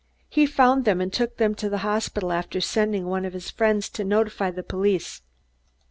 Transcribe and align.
He 0.29 0.47
found 0.47 0.83
them 0.83 0.99
and 0.99 1.13
took 1.13 1.37
them 1.37 1.53
to 1.53 1.69
the 1.69 1.77
hospital 1.85 2.31
after 2.31 2.59
sending 2.59 3.05
one 3.05 3.23
of 3.23 3.33
his 3.33 3.51
friends 3.51 3.87
to 3.89 4.03
notify 4.03 4.49
the 4.49 4.63
police." 4.63 5.21